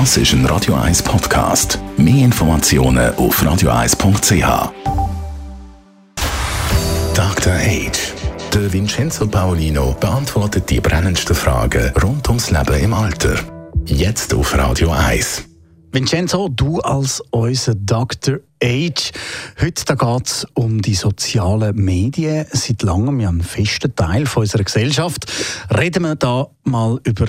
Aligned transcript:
Das 0.00 0.16
ist 0.16 0.32
ein 0.32 0.44
Radio 0.46 0.74
1 0.74 1.04
Podcast. 1.04 1.78
Mehr 1.96 2.24
Informationen 2.24 3.14
auf 3.14 3.40
radio1.ch. 3.40 4.72
Dr. 7.14 7.52
Age. 7.52 8.12
Der 8.52 8.72
Vincenzo 8.72 9.28
Paolino 9.28 9.96
beantwortet 10.00 10.68
die 10.68 10.80
brennendsten 10.80 11.36
Fragen 11.36 11.92
rund 12.02 12.26
ums 12.28 12.50
Leben 12.50 12.82
im 12.82 12.92
Alter. 12.92 13.36
Jetzt 13.86 14.34
auf 14.34 14.58
Radio 14.58 14.90
1. 14.90 15.44
Vincenzo, 15.92 16.48
du 16.48 16.80
als 16.80 17.22
unser 17.30 17.76
Dr. 17.76 18.38
Age. 18.60 19.12
Heute 19.60 19.96
geht 19.96 20.26
es 20.26 20.44
um 20.54 20.82
die 20.82 20.96
sozialen 20.96 21.76
Medien. 21.76 22.46
Seit 22.50 22.82
langem 22.82 23.20
ja 23.20 23.28
ein 23.28 23.42
fester 23.42 23.94
Teil 23.94 24.26
von 24.26 24.40
unserer 24.40 24.64
Gesellschaft. 24.64 25.32
Reden 25.70 26.02
wir 26.02 26.16
da 26.16 26.48
mal 26.64 26.98
über 27.04 27.26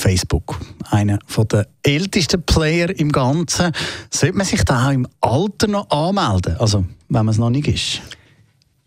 Facebook. 0.00 0.58
Einer 0.90 1.18
der 1.52 1.66
ältesten 1.82 2.42
Player 2.42 2.90
im 2.98 3.12
Ganzen. 3.12 3.72
Sollte 4.10 4.36
man 4.36 4.46
sich 4.46 4.64
da 4.64 4.88
auch 4.88 4.92
im 4.92 5.06
Alter 5.20 5.68
noch 5.68 5.90
anmelden? 5.90 6.56
Also, 6.58 6.84
wenn 7.08 7.24
man 7.24 7.28
es 7.28 7.38
noch 7.38 7.50
nicht 7.50 7.68
ist? 7.68 8.00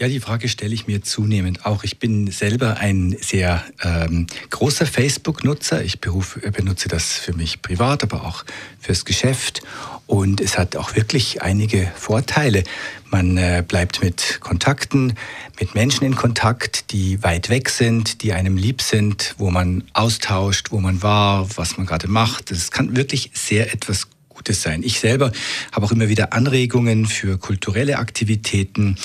Ja, 0.00 0.08
die 0.08 0.18
Frage 0.18 0.48
stelle 0.48 0.72
ich 0.72 0.86
mir 0.86 1.02
zunehmend 1.02 1.66
auch. 1.66 1.84
Ich 1.84 1.98
bin 1.98 2.30
selber 2.30 2.78
ein 2.78 3.14
sehr 3.20 3.62
ähm, 3.82 4.28
großer 4.48 4.86
Facebook-Nutzer. 4.86 5.84
Ich 5.84 6.00
beruf, 6.00 6.38
benutze 6.56 6.88
das 6.88 7.12
für 7.12 7.34
mich 7.34 7.60
privat, 7.60 8.02
aber 8.02 8.24
auch 8.24 8.46
fürs 8.78 9.04
Geschäft. 9.04 9.60
Und 10.06 10.40
es 10.40 10.56
hat 10.56 10.74
auch 10.74 10.96
wirklich 10.96 11.42
einige 11.42 11.92
Vorteile. 11.96 12.64
Man 13.10 13.36
äh, 13.36 13.62
bleibt 13.68 14.02
mit 14.02 14.38
Kontakten, 14.40 15.18
mit 15.60 15.74
Menschen 15.74 16.06
in 16.06 16.16
Kontakt, 16.16 16.92
die 16.92 17.22
weit 17.22 17.50
weg 17.50 17.68
sind, 17.68 18.22
die 18.22 18.32
einem 18.32 18.56
lieb 18.56 18.80
sind, 18.80 19.34
wo 19.36 19.50
man 19.50 19.84
austauscht, 19.92 20.70
wo 20.70 20.80
man 20.80 21.02
war, 21.02 21.46
was 21.58 21.76
man 21.76 21.84
gerade 21.84 22.08
macht. 22.08 22.50
Es 22.52 22.70
kann 22.70 22.96
wirklich 22.96 23.32
sehr 23.34 23.70
etwas 23.70 24.08
Gutes 24.40 24.62
sein. 24.62 24.82
Ich 24.82 25.00
selber 25.00 25.32
habe 25.70 25.84
auch 25.84 25.92
immer 25.92 26.08
wieder 26.08 26.32
Anregungen 26.32 27.04
für 27.04 27.36
kulturelle 27.36 27.98
Aktivitäten 27.98 28.96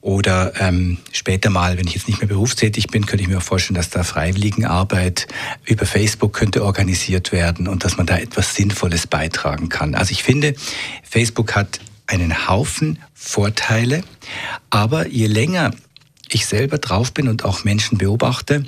oder 0.00 0.52
ähm, 0.60 0.98
später 1.10 1.50
mal, 1.50 1.76
wenn 1.76 1.88
ich 1.88 1.96
jetzt 1.96 2.06
nicht 2.06 2.20
mehr 2.20 2.28
berufstätig 2.28 2.86
bin, 2.86 3.04
könnte 3.04 3.24
ich 3.24 3.28
mir 3.28 3.38
auch 3.38 3.42
vorstellen, 3.42 3.74
dass 3.74 3.90
da 3.90 4.04
Freiwilligenarbeit 4.04 5.26
über 5.64 5.84
Facebook 5.84 6.32
könnte 6.32 6.64
organisiert 6.64 7.32
werden 7.32 7.66
und 7.66 7.82
dass 7.82 7.96
man 7.96 8.06
da 8.06 8.18
etwas 8.18 8.54
Sinnvolles 8.54 9.08
beitragen 9.08 9.68
kann. 9.68 9.96
Also 9.96 10.12
ich 10.12 10.22
finde, 10.22 10.54
Facebook 11.02 11.56
hat 11.56 11.80
einen 12.06 12.46
Haufen 12.46 13.00
Vorteile, 13.14 14.04
aber 14.70 15.08
je 15.08 15.26
länger 15.26 15.72
ich 16.28 16.46
selber 16.46 16.78
drauf 16.78 17.12
bin 17.12 17.26
und 17.26 17.44
auch 17.44 17.64
Menschen 17.64 17.98
beobachte, 17.98 18.64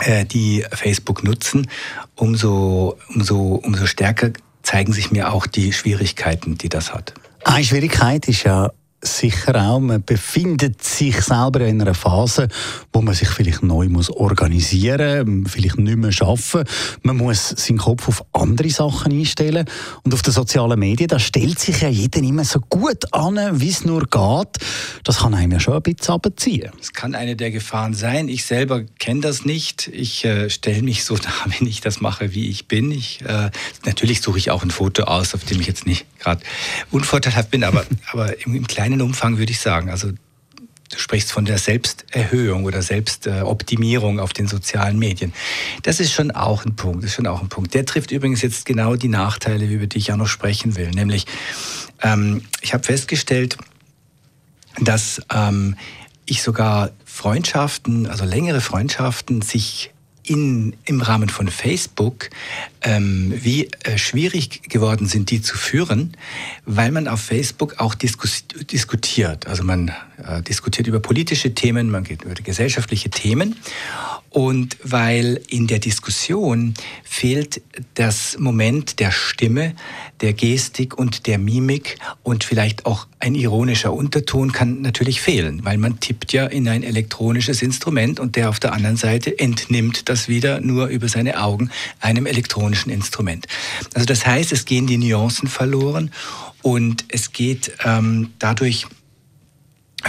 äh, 0.00 0.24
die 0.24 0.64
Facebook 0.72 1.22
nutzen, 1.22 1.68
umso, 2.16 2.98
umso, 3.14 3.54
umso 3.62 3.86
stärker 3.86 4.32
zeigen 4.62 4.92
sich 4.92 5.10
mir 5.10 5.32
auch 5.32 5.46
die 5.46 5.72
Schwierigkeiten, 5.72 6.56
die 6.58 6.68
das 6.68 6.94
hat. 6.94 7.14
Eine 7.44 7.64
Schwierigkeit 7.64 8.28
ist 8.28 8.44
ja 8.44 8.70
sicher 9.02 9.68
auch, 9.68 9.80
man 9.80 10.02
befindet 10.04 10.82
sich 10.82 11.20
selber 11.20 11.60
in 11.60 11.80
einer 11.80 11.94
Phase, 11.94 12.48
wo 12.92 13.02
man 13.02 13.14
sich 13.14 13.28
vielleicht 13.28 13.62
neu 13.62 13.88
muss 13.88 14.10
organisieren 14.10 15.42
muss, 15.42 15.52
vielleicht 15.52 15.78
nicht 15.78 15.96
mehr 15.96 16.12
arbeiten. 16.20 16.68
Man 17.02 17.16
muss 17.16 17.48
seinen 17.48 17.78
Kopf 17.78 18.08
auf 18.08 18.24
andere 18.32 18.70
Sachen 18.70 19.12
einstellen. 19.12 19.66
Und 20.04 20.14
auf 20.14 20.22
den 20.22 20.32
sozialen 20.32 20.78
Medien, 20.78 21.08
da 21.08 21.18
stellt 21.18 21.58
sich 21.58 21.80
ja 21.80 21.88
jeder 21.88 22.20
immer 22.20 22.44
so 22.44 22.60
gut 22.60 23.12
an, 23.12 23.38
wie 23.60 23.68
es 23.68 23.84
nur 23.84 24.02
geht. 24.02 24.64
Das 25.04 25.18
kann 25.18 25.34
einem 25.34 25.52
ja 25.52 25.60
schon 25.60 25.74
ein 25.74 25.82
bisschen 25.82 26.14
abziehen. 26.14 26.70
Das 26.78 26.92
kann 26.92 27.14
eine 27.14 27.36
der 27.36 27.50
Gefahren 27.50 27.94
sein. 27.94 28.28
Ich 28.28 28.44
selber 28.44 28.82
kenne 28.98 29.20
das 29.20 29.44
nicht. 29.44 29.88
Ich 29.88 30.24
äh, 30.24 30.48
stelle 30.48 30.82
mich 30.82 31.04
so 31.04 31.16
dar, 31.18 31.32
wenn 31.58 31.66
ich 31.66 31.80
das 31.80 32.00
mache, 32.00 32.34
wie 32.34 32.48
ich 32.48 32.68
bin. 32.68 32.90
Ich, 32.92 33.20
äh, 33.22 33.50
natürlich 33.84 34.20
suche 34.20 34.38
ich 34.38 34.50
auch 34.50 34.62
ein 34.62 34.70
Foto 34.70 35.04
aus, 35.04 35.34
auf 35.34 35.44
dem 35.44 35.60
ich 35.60 35.66
jetzt 35.66 35.86
nicht 35.86 36.06
gerade 36.22 36.42
unvorteilhaft 36.90 37.50
bin, 37.50 37.64
aber, 37.64 37.84
aber 38.12 38.44
im, 38.46 38.54
im 38.54 38.66
kleinen 38.66 39.00
Umfang 39.02 39.38
würde 39.38 39.52
ich 39.52 39.60
sagen. 39.60 39.90
Also 39.90 40.10
du 40.10 40.98
sprichst 40.98 41.32
von 41.32 41.44
der 41.44 41.58
Selbsterhöhung 41.58 42.64
oder 42.64 42.82
Selbstoptimierung 42.82 44.20
auf 44.20 44.32
den 44.32 44.46
sozialen 44.46 44.98
Medien. 44.98 45.32
Das 45.82 46.00
ist 46.00 46.12
schon 46.12 46.30
auch 46.30 46.64
ein 46.64 46.76
Punkt. 46.76 47.02
Das 47.02 47.10
ist 47.10 47.16
schon 47.16 47.26
auch 47.26 47.40
ein 47.40 47.48
Punkt. 47.48 47.74
Der 47.74 47.86
trifft 47.86 48.10
übrigens 48.10 48.42
jetzt 48.42 48.66
genau 48.66 48.96
die 48.96 49.08
Nachteile, 49.08 49.64
über 49.64 49.86
die 49.86 49.98
ich 49.98 50.12
auch 50.12 50.16
noch 50.16 50.26
sprechen 50.28 50.76
will. 50.76 50.90
Nämlich, 50.90 51.26
ähm, 52.02 52.42
ich 52.60 52.74
habe 52.74 52.84
festgestellt, 52.84 53.56
dass 54.80 55.20
ähm, 55.32 55.76
ich 56.26 56.42
sogar 56.42 56.90
Freundschaften, 57.04 58.06
also 58.06 58.24
längere 58.24 58.60
Freundschaften, 58.60 59.42
sich 59.42 59.92
in, 60.32 60.74
im 60.86 61.02
Rahmen 61.02 61.28
von 61.28 61.48
Facebook, 61.48 62.30
ähm, 62.80 63.34
wie 63.36 63.68
äh, 63.84 63.98
schwierig 63.98 64.62
geworden 64.68 65.06
sind, 65.06 65.30
die 65.30 65.42
zu 65.42 65.56
führen, 65.56 66.16
weil 66.64 66.90
man 66.90 67.06
auf 67.06 67.20
Facebook 67.20 67.78
auch 67.78 67.94
diskus 67.94 68.44
diskutiert. 68.70 69.46
Also 69.46 69.62
man 69.62 69.92
äh, 70.26 70.42
diskutiert 70.42 70.86
über 70.88 71.00
politische 71.00 71.54
Themen, 71.54 71.90
man 71.90 72.04
geht 72.04 72.22
über 72.22 72.34
gesellschaftliche 72.34 73.10
Themen. 73.10 73.56
Und 74.30 74.78
weil 74.82 75.42
in 75.48 75.66
der 75.66 75.78
Diskussion 75.78 76.72
fehlt 77.04 77.60
das 77.94 78.38
Moment 78.38 78.98
der 78.98 79.10
Stimme, 79.10 79.74
der 80.22 80.32
Gestik 80.32 80.96
und 80.96 81.26
der 81.26 81.36
Mimik 81.36 81.98
und 82.22 82.42
vielleicht 82.42 82.86
auch 82.86 83.06
ein 83.18 83.34
ironischer 83.34 83.92
Unterton 83.92 84.50
kann 84.52 84.80
natürlich 84.80 85.20
fehlen, 85.20 85.64
weil 85.64 85.76
man 85.76 86.00
tippt 86.00 86.32
ja 86.32 86.46
in 86.46 86.66
ein 86.66 86.82
elektronisches 86.82 87.60
Instrument 87.60 88.20
und 88.20 88.36
der 88.36 88.48
auf 88.48 88.58
der 88.58 88.72
anderen 88.72 88.96
Seite 88.96 89.38
entnimmt 89.38 90.08
das 90.08 90.21
wieder 90.28 90.60
nur 90.60 90.86
über 90.86 91.08
seine 91.08 91.40
Augen 91.42 91.70
einem 92.00 92.26
elektronischen 92.26 92.90
Instrument. 92.90 93.46
Also 93.94 94.06
das 94.06 94.26
heißt, 94.26 94.52
es 94.52 94.64
gehen 94.64 94.86
die 94.86 94.98
Nuancen 94.98 95.48
verloren 95.48 96.10
und 96.62 97.04
es 97.08 97.32
geht 97.32 97.72
ähm, 97.84 98.30
dadurch 98.38 98.86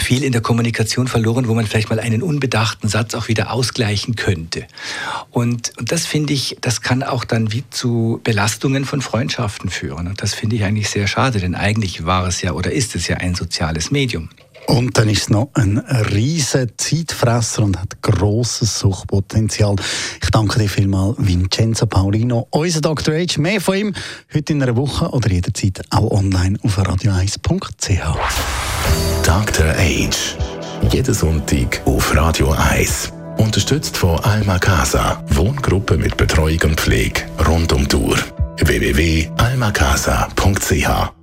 viel 0.01 0.23
in 0.23 0.31
der 0.31 0.41
Kommunikation 0.41 1.07
verloren, 1.07 1.47
wo 1.47 1.53
man 1.53 1.67
vielleicht 1.67 1.89
mal 1.89 1.99
einen 1.99 2.23
unbedachten 2.23 2.87
Satz 2.87 3.13
auch 3.13 3.27
wieder 3.27 3.51
ausgleichen 3.51 4.15
könnte. 4.15 4.67
Und, 5.29 5.71
und 5.77 5.91
das 5.91 6.05
finde 6.05 6.33
ich, 6.33 6.57
das 6.61 6.81
kann 6.81 7.03
auch 7.03 7.23
dann 7.23 7.51
wie 7.51 7.63
zu 7.69 8.19
Belastungen 8.23 8.85
von 8.85 9.01
Freundschaften 9.01 9.69
führen. 9.69 10.07
Und 10.07 10.21
das 10.21 10.33
finde 10.33 10.55
ich 10.55 10.63
eigentlich 10.63 10.89
sehr 10.89 11.07
schade, 11.07 11.39
denn 11.39 11.55
eigentlich 11.55 12.05
war 12.05 12.27
es 12.27 12.41
ja 12.41 12.53
oder 12.53 12.71
ist 12.71 12.95
es 12.95 13.07
ja 13.07 13.17
ein 13.17 13.35
soziales 13.35 13.91
Medium. 13.91 14.29
Und 14.67 14.97
dann 14.97 15.09
ist 15.09 15.23
es 15.23 15.29
noch 15.29 15.49
ein 15.53 15.77
riesiger 15.77 16.67
Zeitfresser 16.77 17.63
und 17.63 17.79
hat 17.79 18.01
grosses 18.01 18.79
Suchtpotenzial. 18.79 19.75
Ich 20.21 20.29
danke 20.31 20.59
dir 20.59 20.69
vielmals, 20.69 21.15
Vincenzo 21.17 21.85
Paulino, 21.85 22.47
unser 22.49 22.81
Dr. 22.81 23.15
H. 23.15 23.39
Mehr 23.39 23.61
von 23.61 23.75
ihm 23.75 23.93
heute 24.33 24.53
in 24.53 24.63
einer 24.63 24.75
Woche 24.75 25.09
oder 25.09 25.29
jederzeit 25.29 25.81
auch 25.89 26.11
online 26.11 26.57
auf 26.63 26.77
radio1.ch. 26.77 28.17
Dr. 29.23 29.65
Age. 29.77 30.35
Jeden 30.91 31.13
Sonntag 31.13 31.81
auf 31.85 32.13
Radio 32.15 32.51
1. 32.51 33.11
Unterstützt 33.37 33.95
von 33.97 34.19
Alma 34.19 34.59
Casa. 34.59 35.23
Wohngruppe 35.29 35.97
mit 35.97 36.17
Betreuung 36.17 36.59
und 36.63 36.79
Pflege 36.79 37.21
rund 37.47 37.73
um 37.73 37.87
Uhr. 37.93 38.17
www.almacasa.ch 38.57 41.22